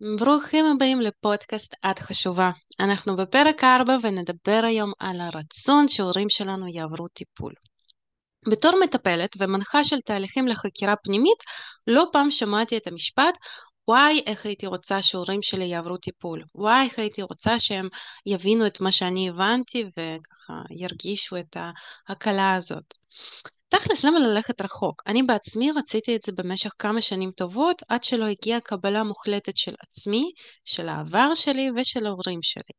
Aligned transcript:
ברוכים 0.00 0.64
הבאים 0.64 1.00
לפודקאסט 1.00 1.74
את 1.90 1.98
חשובה. 1.98 2.50
אנחנו 2.80 3.16
בפרק 3.16 3.64
4 3.64 3.96
ונדבר 4.02 4.60
היום 4.64 4.92
על 4.98 5.20
הרצון 5.20 5.88
שההורים 5.88 6.30
שלנו 6.30 6.66
יעברו 6.68 7.08
טיפול. 7.08 7.52
בתור 8.48 8.72
מטפלת 8.84 9.30
ומנחה 9.38 9.84
של 9.84 9.96
תהליכים 10.04 10.48
לחקירה 10.48 10.94
פנימית, 10.96 11.38
לא 11.86 12.04
פעם 12.12 12.30
שמעתי 12.30 12.76
את 12.76 12.86
המשפט 12.86 13.38
וואי, 13.88 14.22
איך 14.26 14.46
הייתי 14.46 14.66
רוצה 14.66 15.02
שההורים 15.02 15.42
שלי 15.42 15.64
יעברו 15.64 15.96
טיפול. 15.96 16.42
וואי, 16.54 16.84
איך 16.84 16.98
הייתי 16.98 17.22
רוצה 17.22 17.58
שהם 17.58 17.88
יבינו 18.26 18.66
את 18.66 18.80
מה 18.80 18.92
שאני 18.92 19.28
הבנתי 19.28 19.84
וככה 19.84 20.52
ירגישו 20.70 21.36
את 21.36 21.56
ההקלה 22.08 22.54
הזאת. 22.54 22.94
תכלס, 23.68 24.04
למה 24.04 24.18
ללכת 24.18 24.60
רחוק? 24.60 25.02
אני 25.06 25.22
בעצמי 25.22 25.70
רציתי 25.76 26.16
את 26.16 26.22
זה 26.22 26.32
במשך 26.32 26.70
כמה 26.78 27.00
שנים 27.00 27.30
טובות, 27.30 27.82
עד 27.88 28.04
שלא 28.04 28.24
הגיעה 28.24 28.60
קבלה 28.60 29.02
מוחלטת 29.02 29.56
של 29.56 29.74
עצמי, 29.88 30.30
של 30.64 30.88
העבר 30.88 31.34
שלי 31.34 31.70
ושל 31.76 32.06
ההורים 32.06 32.42
שלי. 32.42 32.74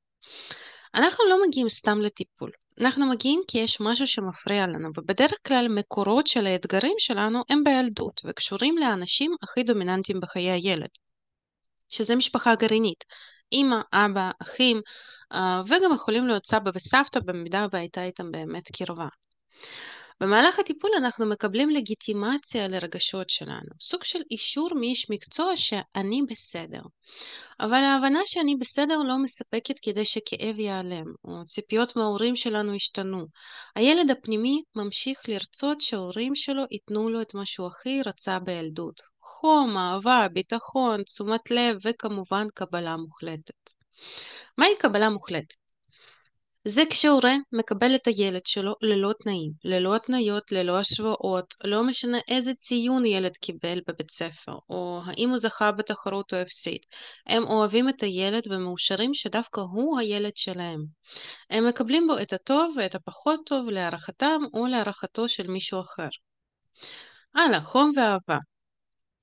אנחנו 0.95 1.25
לא 1.29 1.37
מגיעים 1.47 1.69
סתם 1.69 1.99
לטיפול, 2.01 2.51
אנחנו 2.79 3.05
מגיעים 3.05 3.41
כי 3.47 3.57
יש 3.57 3.81
משהו 3.81 4.07
שמפריע 4.07 4.67
לנו, 4.67 4.89
ובדרך 4.97 5.33
כלל 5.47 5.67
מקורות 5.67 6.27
של 6.27 6.47
האתגרים 6.47 6.95
שלנו 6.97 7.43
הם 7.49 7.63
בילדות, 7.63 8.21
וקשורים 8.25 8.77
לאנשים 8.77 9.35
הכי 9.43 9.63
דומיננטיים 9.63 10.19
בחיי 10.19 10.51
הילד, 10.51 10.89
שזה 11.89 12.15
משפחה 12.15 12.55
גרעינית, 12.55 13.03
אמא, 13.53 13.81
אבא, 13.93 14.31
אחים, 14.41 14.81
אה, 15.33 15.61
וגם 15.65 15.93
יכולים 15.95 16.27
להיות 16.27 16.45
סבא 16.45 16.71
וסבתא 16.75 17.19
במידה 17.19 17.67
והייתה 17.71 18.03
איתם 18.03 18.31
באמת 18.31 18.67
קרבה. 18.77 19.07
במהלך 20.21 20.59
הטיפול 20.59 20.91
אנחנו 20.97 21.25
מקבלים 21.25 21.69
לגיטימציה 21.69 22.67
לרגשות 22.67 23.29
שלנו, 23.29 23.69
סוג 23.81 24.03
של 24.03 24.19
אישור 24.31 24.69
מאיש 24.75 25.09
מקצוע 25.09 25.57
שאני 25.57 26.21
בסדר. 26.29 26.81
אבל 27.59 27.77
ההבנה 27.77 28.19
שאני 28.25 28.55
בסדר 28.55 28.97
לא 28.97 29.17
מספקת 29.17 29.79
כדי 29.81 30.05
שכאב 30.05 30.59
ייעלם, 30.59 31.05
או 31.25 31.45
ציפיות 31.45 31.95
מההורים 31.95 32.35
שלנו 32.35 32.75
ישתנו. 32.75 33.25
הילד 33.75 34.11
הפנימי 34.11 34.61
ממשיך 34.75 35.19
לרצות 35.27 35.81
שההורים 35.81 36.35
שלו 36.35 36.63
ייתנו 36.71 37.09
לו 37.09 37.21
את 37.21 37.33
מה 37.33 37.45
שהוא 37.45 37.67
הכי 37.67 38.01
רצה 38.05 38.39
בילדות. 38.39 39.01
חום, 39.21 39.77
אהבה, 39.77 40.27
ביטחון, 40.33 41.03
תשומת 41.03 41.51
לב 41.51 41.77
וכמובן 41.83 42.47
קבלה 42.53 42.97
מוחלטת. 42.97 43.69
מהי 44.57 44.77
קבלה 44.79 45.09
מוחלטת? 45.09 45.68
זה 46.67 46.83
כשהורה 46.89 47.35
מקבל 47.51 47.95
את 47.95 48.07
הילד 48.07 48.45
שלו 48.45 48.75
ללא 48.81 49.13
תנאים, 49.23 49.51
ללא 49.63 49.95
התניות, 49.95 50.51
ללא 50.51 50.79
השוואות, 50.79 51.53
לא 51.63 51.83
משנה 51.83 52.17
איזה 52.27 52.53
ציון 52.53 53.05
ילד 53.05 53.37
קיבל 53.37 53.81
בבית 53.87 54.11
ספר, 54.11 54.55
או 54.69 55.01
האם 55.05 55.29
הוא 55.29 55.37
זכה 55.37 55.71
בתחרות 55.71 56.33
או 56.33 56.37
הפסיד. 56.37 56.79
הם 57.27 57.43
אוהבים 57.43 57.89
את 57.89 58.03
הילד 58.03 58.43
ומאושרים 58.49 59.13
שדווקא 59.13 59.61
הוא 59.61 59.99
הילד 59.99 60.37
שלהם. 60.37 60.85
הם 61.49 61.67
מקבלים 61.67 62.07
בו 62.07 62.19
את 62.21 62.33
הטוב 62.33 62.75
ואת 62.77 62.95
הפחות 62.95 63.39
טוב 63.45 63.69
להערכתם 63.69 64.41
או 64.53 64.67
להערכתו 64.67 65.27
של 65.27 65.47
מישהו 65.47 65.81
אחר. 65.81 66.09
הלאה, 67.35 67.61
חום 67.61 67.91
ואהבה. 67.95 68.37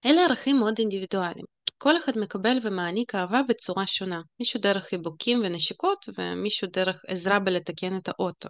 אלה 0.05 0.25
ערכים 0.25 0.59
מאוד 0.59 0.75
אינדיבידואליים. 0.79 1.45
כל 1.79 1.97
אחד 1.97 2.19
מקבל 2.19 2.59
ומעניק 2.63 3.15
אהבה 3.15 3.41
בצורה 3.49 3.87
שונה, 3.87 4.21
מישהו 4.41 4.61
דרך 4.61 4.85
חיבוקים 4.85 5.41
ונשיקות 5.45 6.09
ומישהו 6.19 6.69
דרך 6.73 7.03
עזרה 7.09 7.39
בלתקן 7.39 7.97
את 7.97 8.09
האוטו. 8.09 8.49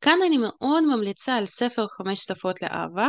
כאן 0.00 0.18
אני 0.26 0.38
מאוד 0.38 0.84
ממליצה 0.84 1.34
על 1.34 1.46
ספר 1.46 1.86
חמש 1.88 2.18
שפות 2.20 2.62
לאהבה, 2.62 3.08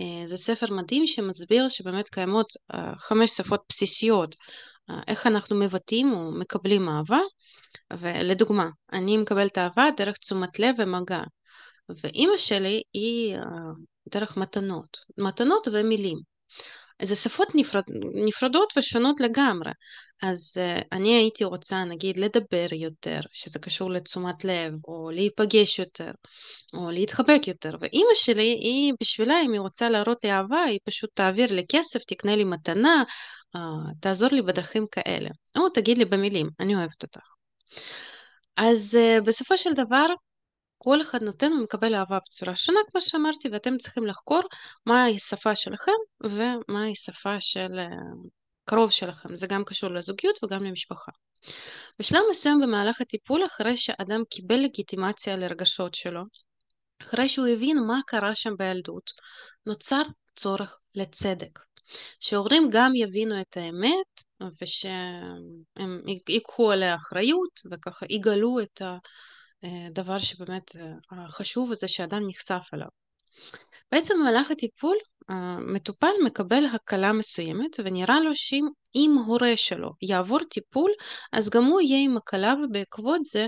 אה, 0.00 0.26
זה 0.26 0.36
ספר 0.36 0.74
מדהים 0.74 1.06
שמסביר 1.06 1.68
שבאמת 1.68 2.08
קיימות 2.08 2.46
אה, 2.74 2.92
חמש 2.98 3.30
שפות 3.30 3.60
בסיסיות, 3.68 4.34
אה, 4.90 5.00
איך 5.06 5.26
אנחנו 5.26 5.56
מבטאים 5.56 6.12
או 6.12 6.32
מקבלים 6.32 6.88
אהבה, 6.88 7.20
ולדוגמה, 7.92 8.68
אני 8.92 9.16
מקבלת 9.16 9.58
אהבה 9.58 9.88
דרך 9.96 10.16
תשומת 10.16 10.58
לב 10.58 10.74
ומגע, 10.78 11.20
ואימא 12.02 12.36
שלי 12.36 12.82
היא 12.92 13.36
דרך 14.10 14.36
מתנות, 14.36 14.98
מתנות 15.18 15.68
ומילים. 15.72 16.18
זה 17.02 17.16
שפות 17.16 17.48
נפרד, 17.54 17.82
נפרדות 18.14 18.72
ושונות 18.76 19.20
לגמרי. 19.20 19.70
אז 20.22 20.56
uh, 20.56 20.84
אני 20.92 21.14
הייתי 21.14 21.44
רוצה 21.44 21.84
נגיד 21.84 22.16
לדבר 22.16 22.66
יותר, 22.72 23.20
שזה 23.32 23.58
קשור 23.58 23.90
לתשומת 23.90 24.44
לב, 24.44 24.72
או 24.88 25.10
להיפגש 25.10 25.78
יותר, 25.78 26.10
או 26.74 26.90
להתחבק 26.90 27.48
יותר. 27.48 27.76
ואימא 27.80 28.14
שלי, 28.14 28.42
היא 28.42 28.92
בשבילה, 29.00 29.42
אם 29.44 29.52
היא 29.52 29.60
רוצה 29.60 29.88
להראות 29.88 30.24
לי 30.24 30.32
אהבה, 30.32 30.62
היא 30.62 30.78
פשוט 30.84 31.10
תעביר 31.14 31.52
לי 31.52 31.64
כסף, 31.68 32.04
תקנה 32.04 32.36
לי 32.36 32.44
מתנה, 32.44 33.02
uh, 33.56 33.60
תעזור 34.00 34.28
לי 34.32 34.42
בדרכים 34.42 34.86
כאלה. 34.90 35.30
או 35.56 35.68
תגיד 35.68 35.98
לי 35.98 36.04
במילים, 36.04 36.48
אני 36.60 36.74
אוהבת 36.74 37.02
אותך. 37.02 37.26
אז 38.56 38.98
uh, 39.00 39.24
בסופו 39.24 39.56
של 39.56 39.72
דבר, 39.72 40.06
כל 40.84 41.02
אחד 41.02 41.22
נותן 41.22 41.52
ומקבל 41.52 41.94
אהבה 41.94 42.18
בצורה 42.26 42.56
שונה, 42.56 42.78
כמו 42.90 43.00
שאמרתי, 43.00 43.48
ואתם 43.48 43.76
צריכים 43.76 44.06
לחקור 44.06 44.40
מהי 44.86 45.16
השפה 45.16 45.54
שלכם 45.56 45.92
ומהי 46.24 46.92
השפה 46.92 47.40
של 47.40 47.78
אה, 47.78 47.86
קרוב 48.64 48.90
שלכם. 48.90 49.36
זה 49.36 49.46
גם 49.46 49.64
קשור 49.64 49.90
לזוגיות 49.90 50.44
וגם 50.44 50.64
למשפחה. 50.64 51.12
בשלב 51.98 52.20
מסוים 52.30 52.60
במהלך 52.60 53.00
הטיפול, 53.00 53.46
אחרי 53.46 53.76
שאדם 53.76 54.22
קיבל 54.30 54.56
לגיטימציה 54.56 55.36
לרגשות 55.36 55.94
שלו, 55.94 56.22
אחרי 57.02 57.28
שהוא 57.28 57.46
הבין 57.46 57.78
מה 57.86 58.00
קרה 58.06 58.34
שם 58.34 58.56
בילדות, 58.58 59.10
נוצר 59.66 60.02
צורך 60.36 60.78
לצדק. 60.94 61.58
שהורים 62.20 62.68
גם 62.72 62.92
יבינו 62.94 63.40
את 63.40 63.56
האמת 63.56 64.22
ושהם 64.62 66.00
ייקחו 66.28 66.72
עליה 66.72 66.94
אחריות 66.94 67.60
וככה 67.70 68.06
יגלו 68.10 68.60
את 68.62 68.82
דבר 69.92 70.18
שבאמת 70.18 70.76
החשוב 71.10 71.72
הזה 71.72 71.88
שאדם 71.88 72.28
נחשף 72.28 72.62
אליו. 72.74 72.88
בעצם 73.92 74.14
במהלך 74.20 74.50
הטיפול 74.50 74.96
המטופל 75.28 76.12
מקבל 76.24 76.64
הקלה 76.74 77.12
מסוימת 77.12 77.76
ונראה 77.84 78.20
לו 78.20 78.30
שאם 78.34 79.16
הורה 79.26 79.56
שלו 79.56 79.90
יעבור 80.02 80.38
טיפול 80.38 80.90
אז 81.32 81.50
גם 81.50 81.64
הוא 81.64 81.80
יהיה 81.80 82.04
עם 82.04 82.16
הקלה 82.16 82.54
ובעקבות 82.64 83.24
זה 83.24 83.46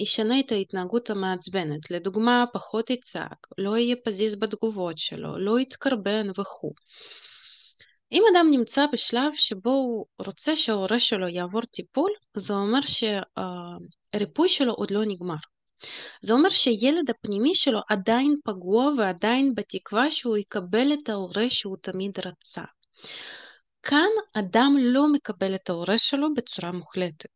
ישנה 0.00 0.40
את 0.40 0.52
ההתנהגות 0.52 1.10
המעצבנת. 1.10 1.90
לדוגמה, 1.90 2.44
פחות 2.52 2.90
יצעק, 2.90 3.46
לא 3.58 3.76
יהיה 3.76 3.96
פזיז 4.04 4.36
בתגובות 4.36 4.98
שלו, 4.98 5.38
לא 5.38 5.60
יתקרבן 5.60 6.26
וכו'. 6.38 6.72
אם 8.12 8.22
אדם 8.32 8.46
נמצא 8.50 8.86
בשלב 8.92 9.32
שבו 9.36 9.70
הוא 9.70 10.06
רוצה 10.18 10.56
שההורה 10.56 10.98
שלו 10.98 11.28
יעבור 11.28 11.62
טיפול, 11.62 12.10
זה 12.36 12.52
אומר 12.52 12.80
שהריפוי 14.14 14.48
שלו 14.48 14.72
עוד 14.72 14.90
לא 14.90 15.04
נגמר. 15.04 15.34
זה 16.22 16.32
אומר 16.32 16.48
שהילד 16.48 17.10
הפנימי 17.10 17.54
שלו 17.54 17.80
עדיין 17.88 18.36
פגוע 18.44 18.90
ועדיין 18.98 19.54
בתקווה 19.54 20.10
שהוא 20.10 20.36
יקבל 20.36 20.92
את 20.92 21.08
ההורה 21.08 21.50
שהוא 21.50 21.76
תמיד 21.82 22.18
רצה. 22.26 22.62
כאן 23.82 24.08
אדם 24.34 24.76
לא 24.80 25.12
מקבל 25.12 25.54
את 25.54 25.70
ההורה 25.70 25.98
שלו 25.98 26.34
בצורה 26.34 26.72
מוחלטת. 26.72 27.30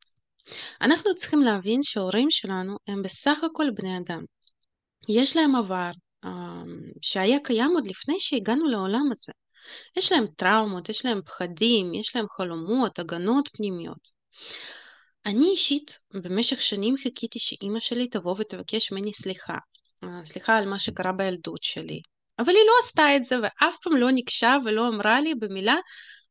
אנחנו 0.80 1.14
צריכים 1.14 1.40
להבין 1.40 1.82
שההורים 1.82 2.30
שלנו 2.30 2.76
הם 2.88 3.02
בסך 3.02 3.38
הכל 3.44 3.70
בני 3.70 3.98
אדם. 3.98 4.24
יש 5.08 5.36
להם 5.36 5.54
עבר 5.56 5.90
שהיה 7.02 7.38
קיים 7.44 7.70
עוד 7.74 7.86
לפני 7.86 8.20
שהגענו 8.20 8.68
לעולם 8.68 9.08
הזה. 9.12 9.32
יש 9.96 10.12
להם 10.12 10.26
טראומות, 10.36 10.88
יש 10.88 11.04
להם 11.04 11.20
פחדים, 11.22 11.94
יש 11.94 12.16
להם 12.16 12.26
חלומות, 12.28 12.98
הגנות 12.98 13.48
פנימיות. 13.52 14.18
אני 15.28 15.44
אישית 15.50 15.98
במשך 16.14 16.62
שנים 16.62 16.96
חיכיתי 16.96 17.38
שאימא 17.38 17.80
שלי 17.80 18.08
תבוא 18.08 18.34
ותבקש 18.38 18.92
ממני 18.92 19.14
סליחה. 19.14 19.54
אה, 20.04 20.24
סליחה 20.24 20.56
על 20.56 20.68
מה 20.68 20.78
שקרה 20.78 21.12
בילדות 21.12 21.62
שלי. 21.62 22.00
אבל 22.38 22.52
היא 22.52 22.64
לא 22.66 22.72
עשתה 22.82 23.16
את 23.16 23.24
זה 23.24 23.36
ואף 23.42 23.76
פעם 23.82 23.96
לא 23.96 24.10
ניגשה 24.10 24.56
ולא 24.64 24.88
אמרה 24.88 25.20
לי 25.20 25.34
במילה, 25.34 25.76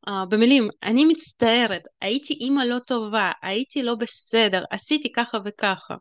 uh, 0.09 0.11
במילים, 0.29 0.67
אני 0.83 1.05
מצטערת, 1.05 1.81
הייתי 2.01 2.33
אימא 2.33 2.61
לא 2.61 2.79
טובה, 2.79 3.31
הייתי 3.41 3.83
לא 3.83 3.95
בסדר, 3.95 4.63
עשיתי 4.71 5.11
ככה 5.11 5.37
וככה. 5.45 5.95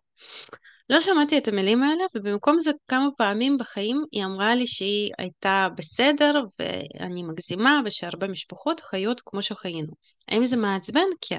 לא 0.91 1.01
שמעתי 1.01 1.39
את 1.39 1.49
המילים 1.49 1.83
האלה, 1.83 2.05
ובמקום 2.15 2.59
זה 2.59 2.71
כמה 2.89 3.09
פעמים 3.17 3.59
בחיים 3.59 4.05
היא 4.13 4.25
אמרה 4.25 4.55
לי 4.55 4.67
שהיא 4.67 5.13
הייתה 5.19 5.69
בסדר 5.77 6.33
ואני 6.59 7.23
מגזימה 7.23 7.81
ושהרבה 7.85 8.29
משפחות 8.29 8.81
חיות 8.81 9.21
כמו 9.25 9.43
שחיינו. 9.43 9.93
האם 10.29 10.47
זה 10.47 10.57
מעצבן? 10.57 11.07
כן. 11.21 11.39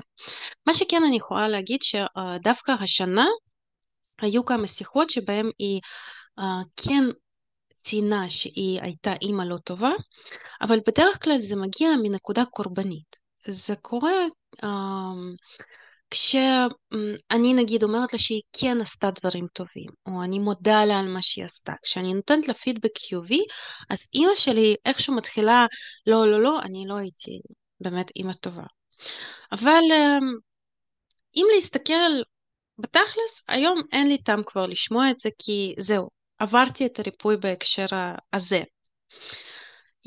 מה 0.68 0.74
שכן 0.74 1.04
אני 1.08 1.18
יכולה 1.18 1.48
להגיד 1.48 1.82
שדווקא 1.82 2.72
השנה 2.72 3.26
היו 4.22 4.46
כמה 4.46 4.68
שיחות 4.68 5.10
שבהן 5.10 5.50
היא 5.60 5.82
כן 6.76 7.04
ציינה 7.78 8.30
שהיא 8.30 8.82
הייתה 8.82 9.14
אימא 9.22 9.44
לא 9.44 9.58
טובה, 9.58 9.92
אבל 10.62 10.80
בדרך 10.88 11.24
כלל 11.24 11.40
זה 11.40 11.56
מגיע 11.56 11.90
מנקודה 12.04 12.46
קורבנית. 12.46 13.16
זה 13.48 13.76
קורה 13.76 14.12
כשאני 16.10 17.54
נגיד 17.54 17.84
אומרת 17.84 18.14
לה 18.14 18.20
שהיא 18.20 18.42
כן 18.54 18.82
עשתה 18.82 19.10
דברים 19.22 19.48
טובים, 19.54 19.90
או 20.06 20.24
אני 20.24 20.40
מודה 20.40 20.86
לה 20.86 21.00
על 21.00 21.08
מה 21.08 21.22
שהיא 21.22 21.46
עשתה, 21.46 21.74
כשאני 21.84 22.14
נותנת 22.14 22.48
לה 22.48 22.54
פידבק 22.54 22.98
חיובי, 22.98 23.42
אז 23.90 24.08
אימא 24.14 24.36
שלי 24.36 24.76
איכשהו 24.86 25.16
מתחילה, 25.16 25.66
לא, 26.08 26.32
לא, 26.32 26.42
לא, 26.42 26.62
אני 26.62 26.86
לא 26.88 26.98
הייתי 26.98 27.40
באמת 27.80 28.12
אימא 28.16 28.34
טובה. 28.34 28.64
אבל 29.52 29.84
אמ, 29.94 30.34
אם 31.36 31.46
להסתכל 31.56 32.22
בתכלס, 32.78 33.42
היום 33.48 33.82
אין 33.92 34.08
לי 34.08 34.18
טעם 34.18 34.44
כבר 34.46 34.66
לשמוע 34.66 35.12
את 35.12 35.20
זה, 35.20 35.30
כי 35.40 35.76
זהו, 35.80 36.10
עברתי 36.40 36.86
את 36.86 37.00
הריפוי 37.00 37.38
בהקשר 37.38 37.86
הזה. 38.34 38.62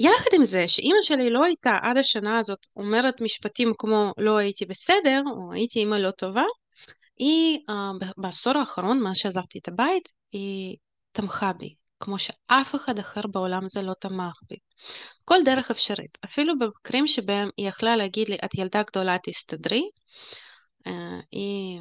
יחד 0.02 0.30
עם 0.34 0.44
זה, 0.44 0.68
שאימא 0.68 0.98
שלי 1.02 1.30
לא 1.30 1.44
הייתה 1.44 1.70
עד 1.82 1.96
השנה 1.96 2.38
הזאת 2.38 2.66
אומרת 2.76 3.20
משפטים 3.20 3.72
כמו 3.78 4.12
לא 4.18 4.36
הייתי 4.36 4.66
בסדר, 4.66 5.22
או 5.36 5.52
הייתי 5.52 5.78
אימא 5.78 5.94
לא 5.94 6.10
טובה, 6.10 6.44
היא 7.18 7.58
uh, 7.70 8.06
בעשור 8.16 8.58
האחרון, 8.58 9.00
מאז 9.02 9.16
שעזבתי 9.16 9.58
את 9.58 9.68
הבית, 9.68 10.08
היא 10.32 10.76
תמכה 11.12 11.52
בי, 11.52 11.74
כמו 12.00 12.18
שאף 12.18 12.74
אחד 12.74 12.98
אחר 12.98 13.20
בעולם 13.32 13.64
הזה 13.64 13.82
לא 13.82 13.92
תמך 14.00 14.40
בי. 14.48 14.56
כל 15.24 15.38
דרך 15.44 15.70
אפשרית, 15.70 16.18
אפילו 16.24 16.58
במקרים 16.58 17.06
שבהם 17.08 17.48
היא 17.56 17.68
יכלה 17.68 17.96
להגיד 17.96 18.28
לי, 18.28 18.36
את 18.44 18.54
ילדה 18.54 18.82
גדולה, 18.82 19.16
תסתדרי, 19.22 19.82
uh, 20.88 20.90
היא, 21.32 21.80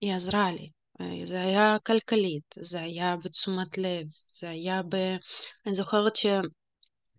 היא 0.00 0.14
עזרה 0.14 0.52
לי. 0.52 0.68
Uh, 1.00 1.04
זה 1.26 1.40
היה 1.42 1.76
כלכלית, 1.86 2.54
זה 2.58 2.80
היה 2.80 3.16
בתשומת 3.24 3.78
לב, 3.78 4.06
זה 4.30 4.48
היה 4.50 4.82
ב... 4.88 4.96
אני 5.66 5.74
זוכרת 5.74 6.16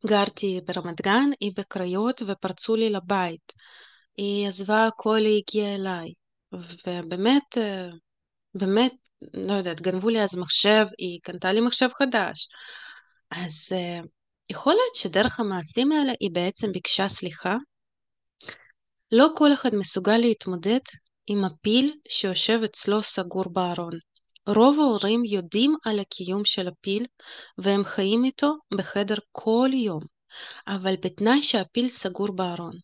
שגרתי 0.03 0.61
ברמת 0.67 1.01
גן, 1.01 1.29
היא 1.39 1.51
בקריות 1.57 2.21
ופרצו 2.27 2.75
לי 2.75 2.89
לבית. 2.89 3.53
היא 4.17 4.47
עזבה 4.47 4.87
הכל, 4.87 5.17
היא 5.25 5.41
הגיעה 5.47 5.75
אליי. 5.75 6.13
ובאמת, 6.51 7.57
באמת, 8.55 8.93
לא 9.33 9.53
יודעת, 9.53 9.81
גנבו 9.81 10.09
לי 10.09 10.23
אז 10.23 10.37
מחשב, 10.37 10.85
היא 10.97 11.19
קנתה 11.23 11.53
לי 11.53 11.61
מחשב 11.61 11.89
חדש. 11.93 12.47
אז 13.31 13.77
יכול 14.49 14.73
להיות 14.73 14.95
שדרך 14.95 15.39
המעשים 15.39 15.91
האלה 15.91 16.13
היא 16.19 16.29
בעצם 16.33 16.71
ביקשה 16.71 17.09
סליחה? 17.09 17.55
לא 19.11 19.27
כל 19.37 19.53
אחד 19.53 19.75
מסוגל 19.75 20.17
להתמודד 20.17 20.79
עם 21.27 21.45
הפיל 21.45 21.93
שיושב 22.09 22.59
אצלו 22.65 23.03
סגור 23.03 23.43
בארון. 23.53 23.99
רוב 24.47 24.79
ההורים 24.79 25.25
יודעים 25.25 25.75
על 25.83 25.99
הקיום 25.99 26.45
של 26.45 26.67
הפיל 26.67 27.05
והם 27.57 27.83
חיים 27.83 28.25
איתו 28.25 28.53
בחדר 28.73 29.15
כל 29.31 29.69
יום, 29.73 30.01
אבל 30.67 30.95
בתנאי 30.95 31.41
שהפיל 31.41 31.89
סגור 31.89 32.35
בארון. 32.35 32.77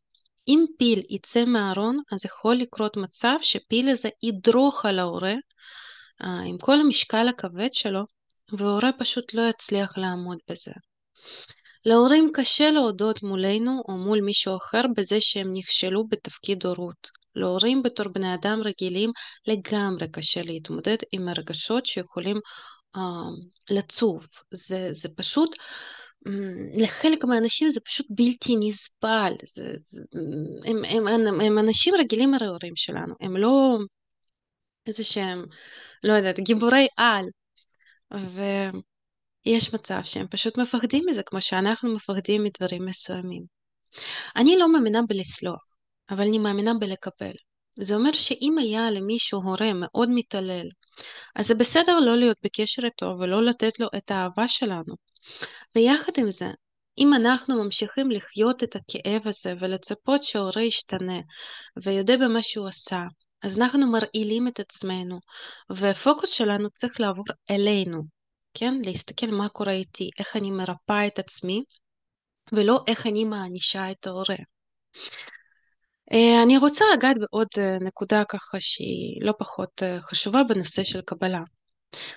אם 0.48 0.66
פיל 0.78 1.04
יצא 1.10 1.46
מהארון, 1.46 2.02
אז 2.12 2.26
יכול 2.26 2.56
לקרות 2.56 2.98
מצב 2.98 3.36
שפיל 3.42 3.90
הזה 3.90 4.10
ידרוך 4.24 4.86
על 4.86 5.00
ההורה 5.00 5.34
אה, 6.24 6.40
עם 6.46 6.58
כל 6.58 6.80
המשקל 6.80 7.28
הכבד 7.28 7.74
שלו, 7.74 8.02
וההורה 8.52 8.90
פשוט 9.00 9.34
לא 9.34 9.42
יצליח 9.50 9.98
לעמוד 9.98 10.38
בזה. 10.50 10.72
להורים 11.86 12.32
קשה 12.34 12.72
להודות 12.72 13.24
מולנו 13.24 13.82
או 13.88 13.94
מול 13.94 14.22
מישהו 14.22 14.58
אחר 14.58 14.82
בזה 14.98 15.18
שהם 15.22 15.54
נכשלו 15.54 16.08
בתפקיד 16.08 16.66
הורות. 16.66 17.19
להורים 17.36 17.84
בתור 17.84 18.08
בני 18.08 18.34
אדם 18.34 18.60
רגילים 18.64 19.12
לגמרי 19.48 20.08
קשה 20.12 20.42
להתמודד 20.42 20.98
עם 21.12 21.28
הרגשות 21.28 21.86
שיכולים 21.86 22.38
uh, 22.98 23.00
לצוף. 23.70 24.26
זה, 24.54 24.90
זה 24.92 25.10
פשוט 25.16 25.56
לחלק 26.74 27.24
מהאנשים 27.24 27.70
זה 27.70 27.80
פשוט 27.80 28.06
בלתי 28.10 28.56
נסבל. 28.60 29.34
זה, 29.56 29.74
זה, 29.86 30.02
הם, 30.66 30.86
הם, 30.86 31.08
הם, 31.08 31.42
הם 31.42 31.60
אנשים 31.60 31.94
רגילים 31.96 32.34
הרי 32.34 32.46
ההורים 32.46 32.76
שלנו, 32.76 33.16
הם 33.22 33.38
לא 33.38 33.78
איזה 34.86 35.04
שהם, 35.04 35.46
לא 36.04 36.14
יודעת, 36.14 36.40
גיבורי 36.40 36.88
על. 36.98 37.26
ויש 39.46 39.74
מצב 39.74 40.00
שהם 40.04 40.28
פשוט 40.28 40.58
מפחדים 40.58 41.06
מזה, 41.08 41.24
כמו 41.24 41.42
שאנחנו 41.42 41.96
מפחדים 41.96 42.44
מדברים 42.44 42.86
מסוימים. 42.86 43.44
אני 44.36 44.58
לא 44.58 44.74
מאמינה 44.74 45.00
בלסלוח, 45.08 45.62
אבל 46.10 46.22
אני 46.22 46.38
מאמינה 46.38 46.74
בלקבל. 46.74 47.34
זה 47.80 47.96
אומר 47.96 48.12
שאם 48.12 48.58
היה 48.58 48.92
למישהו 48.92 49.42
הורה 49.42 49.74
מאוד 49.74 50.10
מתעלל, 50.12 50.68
אז 51.36 51.48
זה 51.48 51.56
בסדר 51.56 52.00
לא 52.00 52.18
להיות 52.18 52.38
בקשר 52.44 52.86
איתו 52.86 53.16
ולא 53.20 53.44
לתת 53.44 53.80
לו 53.80 53.88
את 53.98 54.12
האהבה 54.12 54.48
שלנו. 54.48 54.96
ויחד 55.76 56.12
עם 56.18 56.32
זה, 56.32 56.48
אם 56.98 57.14
אנחנו 57.14 57.64
ממשיכים 57.64 58.12
לחיות 58.12 58.64
את 58.64 58.76
הכאב 58.76 59.28
הזה 59.28 59.54
ולצפות 59.60 60.24
שההורה 60.24 60.62
ישתנה 60.62 61.20
ויודה 61.84 62.18
במה 62.18 62.44
שהוא 62.44 62.68
עשה, 62.68 63.04
אז 63.44 63.58
אנחנו 63.58 63.92
מרעילים 63.92 64.48
את 64.48 64.60
עצמנו, 64.60 65.20
והפוקוס 65.70 66.30
שלנו 66.30 66.70
צריך 66.70 67.00
לעבור 67.00 67.26
אלינו, 67.50 68.02
כן? 68.54 68.74
להסתכל 68.86 69.28
מה 69.28 69.50
קורה 69.50 69.72
איתי, 69.72 70.10
איך 70.20 70.36
אני 70.36 70.52
מרפאה 70.52 71.08
את 71.08 71.20
עצמי, 71.20 71.64
ולא 72.52 72.84
איך 72.88 73.08
אני 73.08 73.26
מענישה 73.26 73.92
את 73.92 74.08
ההורה. 74.08 74.36
אה, 76.12 76.44
אני 76.44 76.58
רוצה 76.58 76.86
לגעת 76.94 77.18
בעוד 77.18 77.48
אה, 77.58 77.78
נקודה 77.82 78.24
ככה 78.24 78.58
שהיא 78.60 79.22
לא 79.22 79.34
פחות 79.40 79.84
אה, 79.84 80.02
חשובה 80.02 80.44
בנושא 80.44 80.84
של 80.84 81.02
קבלה. 81.02 81.42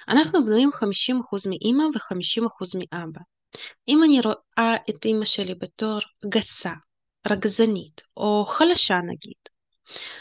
אנחנו 0.09 0.45
בנויים 0.45 0.71
50% 0.75 1.49
מאימא 1.49 1.83
ו-50% 1.83 2.79
מאבא. 2.79 3.21
אם 3.89 4.05
אני 4.05 4.21
רואה 4.21 4.77
את 4.91 5.05
אימא 5.05 5.25
שלי 5.25 5.55
בתור 5.55 5.99
גסה, 6.29 6.73
רגזנית 7.31 8.03
או 8.17 8.45
חלשה 8.49 8.99
נגיד, 8.99 9.43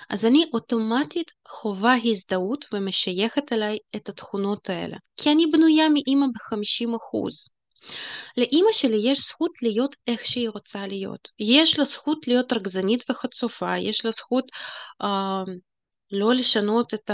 אז 0.10 0.26
אני 0.26 0.46
אוטומטית 0.54 1.32
חווה 1.48 1.96
הזדהות 2.04 2.66
ומשייכת 2.74 3.54
אליי 3.54 3.78
את 3.96 4.10
התכונות 4.10 4.70
האלה, 4.70 4.98
כי 5.18 5.32
אני 5.32 5.46
בנויה 5.48 5.90
מאימא 5.90 6.26
ב-50%. 6.26 7.52
לאימא 8.38 8.72
שלי 8.72 8.98
יש 9.04 9.20
זכות 9.20 9.52
להיות 9.62 9.96
איך 10.08 10.26
שהיא 10.26 10.50
רוצה 10.50 10.88
להיות. 10.88 11.30
יש 11.40 11.80
לה 11.80 11.86
זכות 11.86 12.28
להיות 12.28 12.54
רגזנית 12.54 13.04
וחצופה, 13.10 13.78
יש 13.78 14.06
לה 14.06 14.12
זכות 14.12 14.46
אה, 15.02 15.44
לא 16.12 16.34
לשנות 16.34 16.94
את 16.94 17.12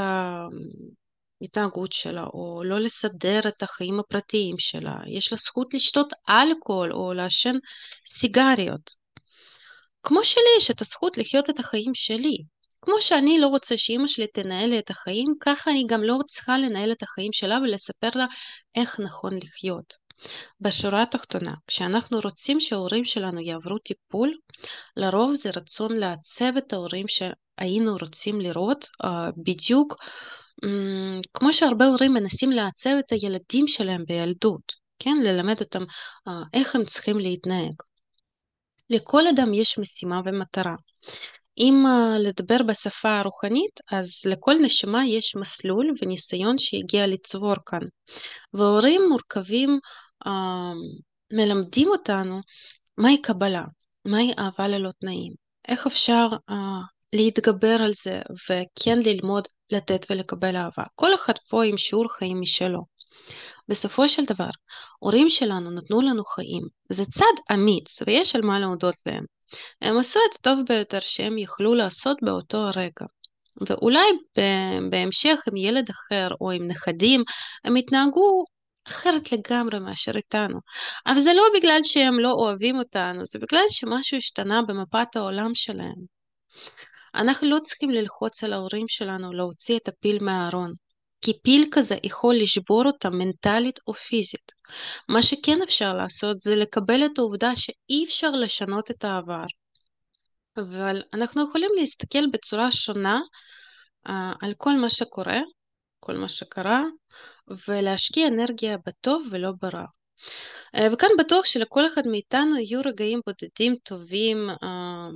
ההתנהגות 1.42 1.94
שלה, 1.94 2.24
או 2.24 2.64
לא 2.66 2.80
לסדר 2.80 3.40
את 3.48 3.64
החיים 3.64 4.00
הפרטיים 4.00 4.56
שלה. 4.60 4.96
יש 5.08 5.32
לה 5.32 5.38
זכות 5.38 5.74
לשתות 5.74 6.14
אלכוהול 6.30 6.94
או 6.94 7.14
לעשן 7.14 7.56
סיגריות. 8.08 9.08
כמו 10.04 10.24
שלי 10.24 10.44
יש 10.58 10.72
את 10.72 10.82
הזכות 10.82 11.18
לחיות 11.18 11.50
את 11.50 11.60
החיים 11.60 11.96
שלי. 11.96 12.38
כמו 12.82 12.96
שאני 13.00 13.40
לא 13.40 13.48
רוצה 13.48 13.78
שאימא 13.78 14.08
שלי 14.08 14.28
תנהל 14.28 14.70
לי 14.70 14.80
את 14.80 14.90
החיים, 14.90 15.34
ככה 15.40 15.72
אני 15.72 15.84
גם 15.88 16.04
לא 16.04 16.18
צריכה 16.28 16.58
לנהל 16.58 16.92
את 16.92 17.04
החיים 17.04 17.34
שלה 17.34 17.58
ולספר 17.64 18.10
לה 18.16 18.26
איך 18.76 19.00
נכון 19.00 19.32
לחיות. 19.44 20.07
בשורה 20.62 21.04
התחתונה, 21.04 21.52
כשאנחנו 21.68 22.20
רוצים 22.24 22.60
שההורים 22.60 23.06
שלנו 23.06 23.40
יעברו 23.40 23.78
טיפול, 23.78 24.34
לרוב 24.98 25.36
זה 25.36 25.50
רצון 25.56 25.98
לעצב 25.98 26.58
את 26.58 26.74
ההורים 26.74 27.06
שהיינו 27.08 27.98
רוצים 28.02 28.42
לראות 28.42 28.86
uh, 29.04 29.08
בדיוק 29.38 29.96
um, 30.66 31.22
כמו 31.34 31.54
שהרבה 31.54 31.86
הורים 31.86 32.14
מנסים 32.14 32.52
לעצב 32.52 32.96
את 33.00 33.12
הילדים 33.12 33.68
שלהם 33.68 34.06
בילדות, 34.08 34.74
כן? 35.00 35.18
ללמד 35.24 35.62
אותם 35.62 35.84
uh, 35.84 36.32
איך 36.54 36.76
הם 36.76 36.86
צריכים 36.86 37.20
להתנהג. 37.20 37.74
לכל 38.90 39.28
אדם 39.28 39.54
יש 39.54 39.80
משימה 39.80 40.22
ומטרה. 40.26 40.76
אם 41.58 41.84
uh, 41.86 42.20
לדבר 42.20 42.58
בשפה 42.68 43.20
הרוחנית, 43.20 43.80
אז 43.92 44.26
לכל 44.26 44.54
נשמה 44.62 45.08
יש 45.08 45.36
מסלול 45.36 45.92
וניסיון 46.02 46.58
שהגיע 46.58 47.08
לצבור 47.08 47.56
כאן. 47.66 47.82
והורים 48.54 49.02
מורכבים 49.10 49.80
מלמדים 51.34 51.88
אותנו 51.88 52.42
מהי 52.98 53.22
קבלה, 53.22 53.64
מהי 54.06 54.34
אהבה 54.40 54.68
ללא 54.68 54.90
תנאים, 55.00 55.34
איך 55.68 55.88
אפשר 55.88 56.28
uh, 56.50 56.54
להתגבר 57.14 57.78
על 57.84 57.92
זה 57.94 58.22
וכן 58.50 59.00
ללמוד 59.00 59.48
לתת 59.72 60.06
ולקבל 60.10 60.56
אהבה. 60.56 60.84
כל 60.96 61.16
אחד 61.16 61.34
פה 61.50 61.64
עם 61.64 61.78
שיעור 61.78 62.06
חיים 62.18 62.42
משלו. 62.42 62.86
בסופו 63.68 64.10
של 64.10 64.26
דבר, 64.26 64.50
הורים 65.00 65.30
שלנו 65.30 65.72
נתנו 65.72 66.02
לנו 66.02 66.26
חיים. 66.26 66.68
זה 66.90 67.06
צד 67.06 67.54
אמיץ 67.54 68.02
ויש 68.08 68.36
על 68.36 68.42
מה 68.42 68.60
להודות 68.60 68.96
להם. 69.06 69.24
הם 69.82 69.98
עשו 69.98 70.20
את 70.30 70.36
הטוב 70.36 70.60
ביותר 70.70 71.00
שהם 71.00 71.38
יכלו 71.38 71.74
לעשות 71.74 72.18
באותו 72.22 72.58
הרגע. 72.58 73.06
ואולי 73.70 74.08
בהמשך 74.90 75.40
עם 75.48 75.58
ילד 75.58 75.90
אחר 75.90 76.28
או 76.42 76.52
עם 76.52 76.66
נכדים 76.66 77.24
הם 77.64 77.78
יתנהגו 77.78 78.46
אחרת 78.88 79.32
לגמרי 79.32 79.80
מאשר 79.80 80.12
איתנו. 80.18 80.60
אבל 81.08 81.20
זה 81.20 81.34
לא 81.34 81.44
בגלל 81.56 81.80
שהם 81.84 82.20
לא 82.20 82.32
אוהבים 82.32 82.76
אותנו, 82.80 83.26
זה 83.26 83.40
בגלל 83.40 83.64
שמשהו 83.70 84.18
השתנה 84.18 84.62
במפת 84.62 85.16
העולם 85.16 85.56
שלהם. 85.56 86.18
אנחנו 87.16 87.50
לא 87.50 87.60
צריכים 87.64 87.90
ללחוץ 87.90 88.44
על 88.44 88.54
ההורים 88.54 88.88
שלנו 88.88 89.34
להוציא 89.34 89.78
את 89.78 89.88
הפיל 89.88 90.18
מהארון, 90.22 90.74
כי 91.22 91.34
פיל 91.44 91.68
כזה 91.72 91.96
יכול 92.04 92.36
לשבור 92.36 92.86
אותם 92.86 93.18
מנטלית 93.18 93.80
או 93.88 93.94
פיזית. 93.94 94.52
מה 95.10 95.24
שכן 95.24 95.62
אפשר 95.64 95.94
לעשות 95.94 96.40
זה 96.40 96.56
לקבל 96.56 97.06
את 97.06 97.20
העובדה 97.20 97.56
שאי 97.56 98.06
אפשר 98.06 98.32
לשנות 98.32 98.92
את 98.92 99.04
העבר. 99.06 99.46
אבל 100.58 101.02
אנחנו 101.14 101.50
יכולים 101.50 101.70
להסתכל 101.80 102.28
בצורה 102.34 102.72
שונה 102.72 103.20
uh, 104.08 104.12
על 104.42 104.54
כל 104.58 104.74
מה 104.74 104.90
שקורה, 104.90 105.40
כל 106.00 106.18
מה 106.18 106.30
שקרה, 106.30 106.84
ולהשקיע 107.68 108.28
אנרגיה 108.28 108.78
בטוב 108.86 109.28
ולא 109.32 109.52
ברע. 109.62 109.86
אה, 110.76 110.88
וכאן 110.94 111.10
בטוח 111.20 111.46
שלכל 111.46 111.88
אחד 111.88 112.08
מאיתנו 112.08 112.58
יהיו 112.58 112.82
רגעים 112.86 113.20
בודדים 113.26 113.76
טובים 113.84 114.50
אה, 114.64 115.08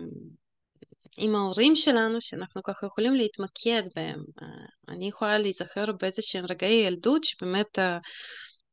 עם 1.17 1.35
ההורים 1.35 1.75
שלנו, 1.75 2.21
שאנחנו 2.21 2.63
ככה 2.63 2.87
יכולים 2.87 3.15
להתמקד 3.15 3.83
בהם. 3.95 4.23
אני 4.89 5.07
יכולה 5.07 5.37
להיזכר 5.37 5.85
באיזה 6.01 6.21
שהם 6.21 6.45
רגעי 6.49 6.85
ילדות 6.87 7.23
שבאמת 7.23 7.79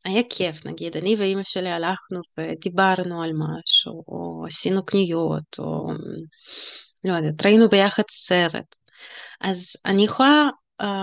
היה 0.04 0.22
כיף, 0.30 0.66
נגיד, 0.66 0.96
אני 0.96 1.16
ואימא 1.18 1.42
שלי 1.44 1.68
הלכנו 1.68 2.20
ודיברנו 2.38 3.22
על 3.22 3.30
משהו, 3.32 4.04
או 4.08 4.44
עשינו 4.46 4.84
קניות, 4.86 5.58
או 5.58 5.86
לא 7.04 7.12
יודעת, 7.12 7.46
ראינו 7.46 7.68
ביחד 7.68 8.02
סרט. 8.10 8.76
אז 9.40 9.76
אני 9.86 10.04
יכולה 10.04 10.48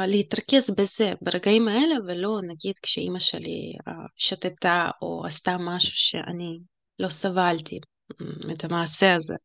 להתרכז 0.07 0.69
בזה, 0.69 1.13
ברגעים 1.21 1.67
האלה, 1.67 1.95
ולא 2.07 2.39
נגיד 2.47 2.75
כשאימא 2.81 3.19
שלי 3.19 3.73
שתתה 4.17 4.89
או 5.01 5.25
עשתה 5.25 5.57
משהו 5.59 5.91
שאני 5.91 6.59
לא 6.99 7.09
סבלתי 7.09 7.79
את 8.51 8.63
המעשה 8.63 9.15
הזה. 9.15 9.35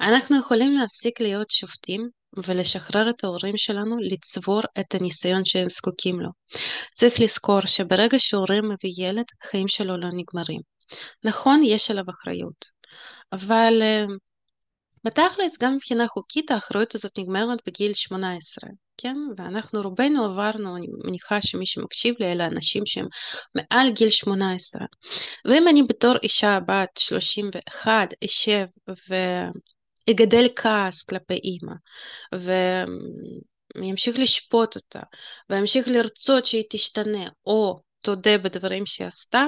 אנחנו 0.00 0.40
יכולים 0.40 0.76
להפסיק 0.76 1.20
להיות 1.20 1.50
שופטים 1.50 2.08
ולשחרר 2.46 3.10
את 3.10 3.24
ההורים 3.24 3.56
שלנו 3.56 3.96
לצבור 4.00 4.60
את 4.80 4.94
הניסיון 4.94 5.44
שהם 5.44 5.68
זקוקים 5.68 6.20
לו. 6.20 6.30
צריך 6.94 7.20
לזכור 7.20 7.60
שברגע 7.60 8.18
שהורים 8.18 8.64
מביא 8.64 9.08
ילד, 9.08 9.24
החיים 9.42 9.68
שלו 9.68 9.96
לא 9.96 10.08
נגמרים. 10.12 10.60
נכון, 11.24 11.62
יש 11.64 11.90
עליו 11.90 12.04
אחריות, 12.10 12.66
אבל 13.32 13.82
בתכלס, 15.04 15.58
גם 15.60 15.74
מבחינה 15.74 16.08
חוקית 16.08 16.50
האחריות 16.50 16.94
הזאת 16.94 17.18
נגמרת 17.18 17.58
בגיל 17.66 17.94
18, 17.94 18.70
כן? 18.98 19.16
ואנחנו 19.36 19.82
רובנו 19.82 20.24
עברנו, 20.24 20.76
אני 20.76 20.86
מניחה 21.04 21.40
שמי 21.40 21.66
שמקשיב 21.66 22.14
לי 22.20 22.32
אלה 22.32 22.46
אנשים 22.46 22.86
שהם 22.86 23.06
מעל 23.54 23.90
גיל 23.92 24.08
18. 24.08 24.86
ואם 25.44 25.68
אני 25.68 25.82
בתור 25.82 26.14
אישה 26.22 26.58
בת 26.68 26.96
31 26.98 28.08
אשב 28.24 28.66
ואגדל 30.08 30.48
כעס 30.56 31.02
כלפי 31.02 31.34
אימא, 31.34 31.74
וימשיך 33.76 34.18
לשפוט 34.18 34.76
אותה, 34.76 35.00
וימשיך 35.50 35.88
לרצות 35.88 36.44
שהיא 36.44 36.64
תשתנה, 36.70 37.28
או 37.46 37.80
תודה 38.02 38.38
בדברים 38.38 38.86
שהיא 38.86 39.06
עשתה, 39.06 39.44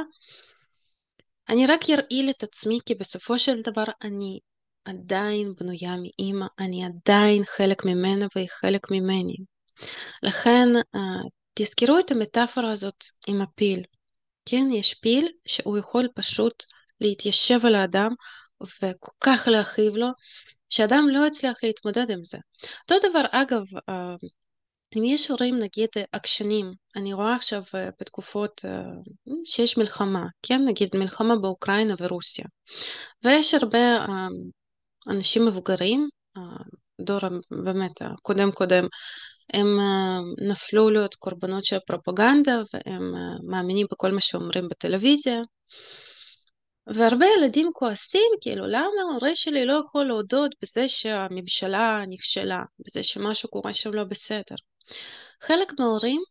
אני 1.48 1.66
רק 1.66 1.80
ארעיל 1.90 2.30
את 2.30 2.42
עצמי 2.42 2.78
כי 2.86 2.94
בסופו 2.94 3.38
של 3.38 3.62
דבר 3.62 3.84
אני 4.02 4.38
עדיין 4.88 5.54
בנויה 5.60 5.96
מאימא, 5.96 6.46
אני 6.58 6.84
עדיין 6.84 7.42
חלק 7.56 7.84
ממנה 7.84 8.26
והיא 8.36 8.48
חלק 8.60 8.90
ממני. 8.90 9.36
לכן 10.22 10.68
תזכרו 11.54 11.98
את 11.98 12.10
המטאפורה 12.10 12.72
הזאת 12.72 13.04
עם 13.26 13.40
הפיל. 13.40 13.82
כן, 14.44 14.66
יש 14.72 14.94
פיל 14.94 15.28
שהוא 15.46 15.78
יכול 15.78 16.08
פשוט 16.14 16.64
להתיישב 17.00 17.60
על 17.66 17.74
האדם 17.74 18.10
וכל 18.82 19.12
כך 19.20 19.48
להכאיב 19.50 19.96
לו, 19.96 20.08
שאדם 20.68 21.08
לא 21.10 21.26
יצליח 21.26 21.56
להתמודד 21.62 22.10
עם 22.10 22.24
זה. 22.24 22.38
אותו 22.90 23.08
דבר, 23.08 23.22
אגב, 23.30 23.62
אם 24.96 25.04
יש 25.04 25.28
הורים 25.30 25.58
נגיד 25.58 25.88
עקשנים, 26.12 26.70
אני 26.96 27.12
רואה 27.12 27.34
עכשיו 27.34 27.62
בתקופות 28.00 28.64
שיש 29.44 29.78
מלחמה, 29.78 30.26
כן, 30.42 30.60
נגיד 30.66 30.88
מלחמה 30.94 31.36
באוקראינה 31.36 31.94
ורוסיה, 31.98 32.44
ויש 33.24 33.54
הרבה 33.54 34.06
אנשים 35.08 35.46
מבוגרים, 35.46 36.08
הדור 37.00 37.18
באמת 37.50 38.02
הקודם 38.02 38.50
קודם, 38.52 38.86
הם 39.52 39.78
נפלו 40.50 40.90
להיות 40.90 41.14
קורבנות 41.14 41.64
של 41.64 41.78
פרופגנדה 41.86 42.62
והם 42.72 43.14
מאמינים 43.50 43.86
בכל 43.92 44.10
מה 44.10 44.20
שאומרים 44.20 44.68
בטלוויזיה. 44.68 45.40
והרבה 46.94 47.26
ילדים 47.26 47.70
כועסים, 47.74 48.30
כאילו, 48.40 48.66
למה 48.66 49.02
ההורה 49.10 49.30
שלי 49.34 49.66
לא 49.66 49.82
יכול 49.86 50.04
להודות 50.04 50.54
בזה 50.62 50.88
שהממשלה 50.88 52.02
נכשלה, 52.08 52.62
בזה 52.86 53.02
שמשהו 53.02 53.48
קורה 53.48 53.74
שם 53.74 53.94
לא 53.94 54.04
בסדר. 54.04 54.54
חלק 55.42 55.72
מההורים 55.78 56.22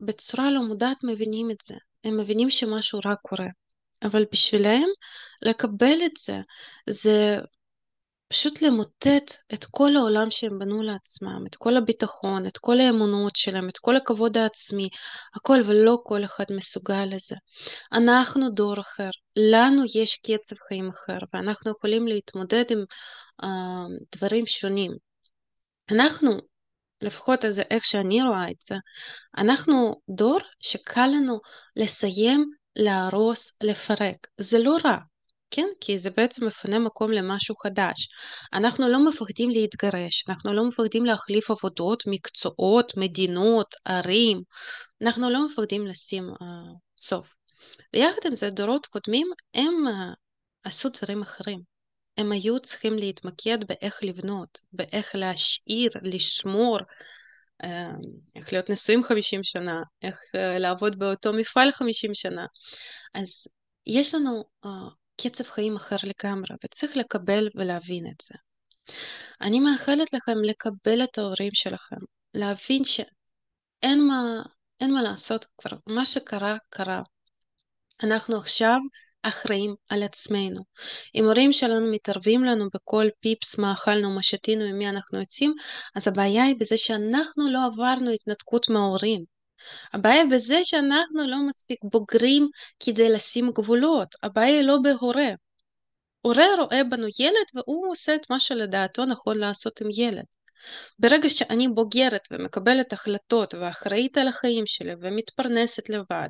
בצורה 0.00 0.50
לא 0.50 0.62
מודעת 0.62 0.96
מבינים 1.04 1.50
את 1.50 1.56
זה, 1.62 1.74
הם 2.04 2.16
מבינים 2.16 2.50
שמשהו 2.50 3.00
רע 3.06 3.14
קורה, 3.22 3.46
אבל 4.02 4.24
בשבילם 4.32 4.86
לקבל 5.42 5.98
את 6.06 6.16
זה, 6.24 6.36
זה 6.90 7.38
פשוט 8.28 8.62
למוטט 8.62 9.32
את 9.54 9.64
כל 9.64 9.96
העולם 9.96 10.30
שהם 10.30 10.58
בנו 10.58 10.82
לעצמם, 10.82 11.46
את 11.46 11.56
כל 11.56 11.76
הביטחון, 11.76 12.46
את 12.46 12.58
כל 12.58 12.80
האמונות 12.80 13.36
שלהם, 13.36 13.68
את 13.68 13.78
כל 13.78 13.96
הכבוד 13.96 14.36
העצמי, 14.36 14.88
הכל, 15.36 15.60
ולא 15.66 15.98
כל 16.04 16.24
אחד 16.24 16.44
מסוגל 16.50 17.04
לזה. 17.04 17.36
אנחנו 17.92 18.50
דור 18.50 18.80
אחר, 18.80 19.10
לנו 19.36 19.82
יש 19.94 20.20
קצב 20.26 20.56
חיים 20.68 20.88
אחר, 20.88 21.18
ואנחנו 21.32 21.70
יכולים 21.70 22.08
להתמודד 22.08 22.64
עם 22.70 22.84
uh, 23.42 23.46
דברים 24.16 24.46
שונים. 24.46 24.92
אנחנו, 25.90 26.30
לפחות 27.02 27.44
זה 27.48 27.62
איך 27.70 27.84
שאני 27.84 28.22
רואה 28.22 28.50
את 28.50 28.60
זה, 28.60 28.74
אנחנו 29.38 30.00
דור 30.08 30.38
שקל 30.60 31.06
לנו 31.06 31.40
לסיים, 31.76 32.50
להרוס, 32.76 33.52
לפרק. 33.62 34.26
זה 34.40 34.58
לא 34.58 34.76
רע, 34.84 34.96
כן? 35.50 35.66
כי 35.80 35.98
זה 35.98 36.10
בעצם 36.10 36.46
מפנה 36.46 36.78
מקום 36.78 37.12
למשהו 37.12 37.56
חדש. 37.56 38.08
אנחנו 38.52 38.88
לא 38.88 39.08
מפחדים 39.08 39.50
להתגרש, 39.50 40.24
אנחנו 40.28 40.52
לא 40.52 40.68
מפחדים 40.68 41.04
להחליף 41.04 41.50
עבודות, 41.50 42.02
מקצועות, 42.06 42.92
מדינות, 42.96 43.74
ערים, 43.84 44.42
אנחנו 45.02 45.30
לא 45.30 45.46
מפחדים 45.46 45.86
לשים 45.86 46.30
uh, 46.30 46.44
סוף. 46.98 47.34
ויחד 47.94 48.20
עם 48.24 48.34
זה, 48.34 48.50
דורות 48.50 48.86
קודמים, 48.86 49.28
הם 49.54 49.74
uh, 49.86 50.16
עשו 50.64 50.88
דברים 50.88 51.22
אחרים. 51.22 51.60
הם 52.16 52.32
היו 52.32 52.60
צריכים 52.60 52.98
להתמקד 52.98 53.58
באיך 53.68 53.98
לבנות, 54.02 54.58
באיך 54.72 55.14
להשאיר, 55.14 55.90
לשמור, 56.02 56.78
uh, 57.62 57.66
איך 58.36 58.52
להיות 58.52 58.70
נשואים 58.70 59.04
50 59.04 59.44
שנה, 59.44 59.82
איך 60.02 60.18
לעבוד 60.34 60.98
באותו 60.98 61.32
מפעל 61.32 61.72
50 61.72 62.14
שנה. 62.14 62.46
אז 63.14 63.46
יש 63.86 64.14
לנו 64.14 64.44
קצב 65.20 65.44
חיים 65.44 65.76
אחר 65.76 65.96
לגמרי, 66.02 66.56
וצריך 66.64 66.96
לקבל 66.96 67.48
ולהבין 67.54 68.06
את 68.06 68.22
זה. 68.22 68.34
אני 69.40 69.60
מאחלת 69.60 70.12
לכם 70.12 70.38
לקבל 70.44 71.04
את 71.04 71.18
ההורים 71.18 71.54
שלכם, 71.54 71.96
להבין 72.34 72.84
שאין 72.84 74.06
מה, 74.06 74.42
אין 74.80 74.94
מה 74.94 75.02
לעשות 75.02 75.46
כבר, 75.58 75.76
מה 75.86 76.04
שקרה, 76.04 76.56
קרה. 76.70 77.02
אנחנו 78.02 78.36
עכשיו 78.36 78.78
אחראים 79.22 79.74
על 79.88 80.02
עצמנו. 80.02 80.64
אם 81.14 81.24
הורים 81.24 81.52
שלנו 81.52 81.90
מתערבים 81.92 82.44
לנו 82.44 82.68
בכל 82.74 83.06
פיפס, 83.20 83.58
מה 83.58 83.72
אכלנו, 83.72 84.10
מה 84.10 84.22
שתינו, 84.22 84.64
עם 84.64 84.78
מי 84.78 84.88
אנחנו 84.88 85.20
יוצאים, 85.20 85.54
אז 85.94 86.08
הבעיה 86.08 86.44
היא 86.44 86.56
בזה 86.60 86.76
שאנחנו 86.76 87.50
לא 87.50 87.58
עברנו 87.66 88.10
התנתקות 88.10 88.68
מההורים. 88.68 89.37
הבעיה 89.92 90.22
בזה 90.32 90.58
שאנחנו 90.62 91.26
לא 91.26 91.36
מספיק 91.48 91.78
בוגרים 91.82 92.48
כדי 92.80 93.08
לשים 93.08 93.50
גבולות, 93.50 94.08
הבעיה 94.22 94.56
היא 94.56 94.66
לא 94.66 94.78
בהורה. 94.82 95.28
הורה 96.20 96.46
רואה 96.58 96.84
בנו 96.84 97.06
ילד 97.18 97.46
והוא 97.54 97.90
עושה 97.90 98.14
את 98.14 98.30
מה 98.30 98.40
שלדעתו 98.40 99.04
נכון 99.04 99.38
לעשות 99.38 99.80
עם 99.80 99.88
ילד. 99.96 100.24
ברגע 100.98 101.28
שאני 101.28 101.68
בוגרת 101.68 102.28
ומקבלת 102.30 102.92
החלטות 102.92 103.54
ואחראית 103.54 104.18
על 104.18 104.28
החיים 104.28 104.66
שלי 104.66 104.92
ומתפרנסת 105.00 105.88
לבד 105.90 106.28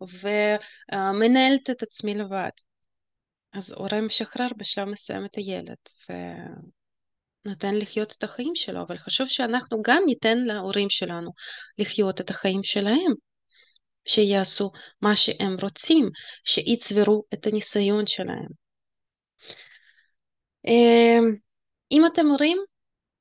ומנהלת 0.00 1.70
את 1.70 1.82
עצמי 1.82 2.14
לבד, 2.14 2.50
אז 3.52 3.72
הורה 3.72 4.00
משחרר 4.00 4.48
בשלב 4.56 4.88
מסוים 4.88 5.24
את 5.24 5.34
הילד 5.34 5.76
נותן 7.46 7.74
לחיות 7.74 8.14
את 8.18 8.24
החיים 8.24 8.54
שלו, 8.54 8.82
אבל 8.82 8.98
חשוב 8.98 9.28
שאנחנו 9.28 9.82
גם 9.82 10.02
ניתן 10.06 10.38
להורים 10.38 10.90
שלנו 10.90 11.30
לחיות 11.78 12.20
את 12.20 12.30
החיים 12.30 12.62
שלהם, 12.62 13.12
שיעשו 14.08 14.70
מה 15.00 15.16
שהם 15.16 15.56
רוצים, 15.62 16.10
שיצברו 16.44 17.24
את 17.34 17.46
הניסיון 17.46 18.06
שלהם. 18.06 18.48
אמ, 20.64 21.36
אם 21.92 22.06
אתם 22.06 22.26
הורים, 22.26 22.58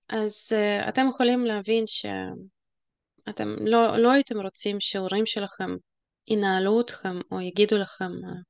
אז 0.09 0.51
uh, 0.53 0.89
אתם 0.89 1.05
יכולים 1.09 1.45
להבין 1.45 1.83
שאתם 1.87 3.55
לא, 3.61 3.97
לא 3.97 4.11
הייתם 4.11 4.41
רוצים 4.41 4.79
שההורים 4.79 5.25
שלכם 5.25 5.69
ינהלו 6.27 6.81
אתכם 6.81 7.19
או 7.31 7.41
יגידו 7.41 7.77
לכם 7.77 8.11
uh, 8.11 8.43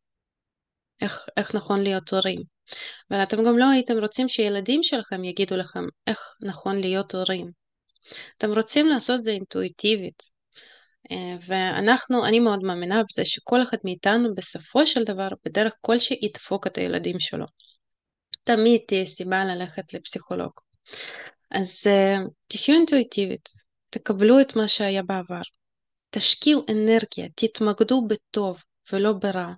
איך, 1.02 1.26
איך 1.38 1.56
נכון 1.56 1.84
להיות 1.84 2.14
הורים. 2.14 2.55
ואתם 3.10 3.46
גם 3.46 3.58
לא 3.58 3.66
הייתם 3.70 3.98
רוצים 3.98 4.30
שילדים 4.30 4.84
שלכם 4.84 5.24
יגידו 5.24 5.56
לכם 5.56 5.84
איך 6.08 6.20
נכון 6.42 6.80
להיות 6.80 7.16
הורים. 7.16 7.52
אתם 8.38 8.54
רוצים 8.54 8.88
לעשות 8.88 9.22
זה 9.22 9.32
אינטואיטיבית. 9.32 10.24
אה, 11.12 11.36
ואנחנו, 11.48 12.26
אני 12.26 12.40
מאוד 12.40 12.64
מאמינה 12.64 13.02
בזה 13.10 13.26
שכל 13.26 13.64
אחד 13.64 13.78
מאיתנו 13.84 14.36
בסופו 14.36 14.86
של 14.86 15.04
דבר 15.04 15.28
בדרך 15.46 15.74
כלשהי 15.82 16.20
ידפוק 16.22 16.68
את 16.68 16.78
הילדים 16.78 17.20
שלו. 17.20 17.46
תמיד 18.44 18.82
תהיה 18.88 19.06
סיבה 19.06 19.46
ללכת 19.46 19.94
לפסיכולוג. 19.94 20.52
אז 21.52 21.84
uh, 21.88 22.30
תחיו 22.48 22.76
אינטואיטיבית, 22.76 23.50
תקבלו 23.90 24.42
את 24.42 24.56
מה 24.56 24.68
שהיה 24.68 25.04
בעבר, 25.04 25.42
תשקיעו 26.10 26.66
אנרגיה, 26.72 27.30
תתמקדו 27.36 28.08
בטוב 28.08 28.58
ולא 28.92 29.14
ברע, 29.14 29.54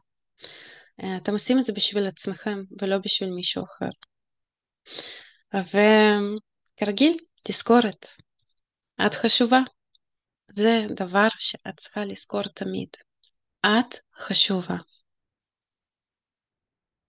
אתם 0.99 1.31
עושים 1.33 1.59
את 1.59 1.65
זה 1.65 1.73
בשביל 1.73 2.07
עצמכם 2.07 2.59
ולא 2.81 2.97
בשביל 2.97 3.29
מישהו 3.29 3.63
אחר. 3.63 3.89
כרגיל, 6.77 7.17
תזכורת. 7.43 8.07
את 9.05 9.13
חשובה. 9.13 9.59
זה 10.51 10.85
דבר 10.95 11.27
שאת 11.39 11.77
צריכה 11.77 12.05
לזכור 12.05 12.43
תמיד. 12.43 12.89
את 13.65 13.95
חשובה. 14.19 14.75